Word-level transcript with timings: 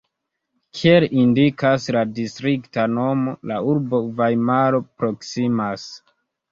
Kiel 0.77 1.05
indikas 1.23 1.85
la 1.97 2.03
distrikta 2.21 2.87
nomo, 2.97 3.37
la 3.53 3.61
urbo 3.75 4.03
Vajmaro 4.23 4.83
proksimas. 5.01 5.91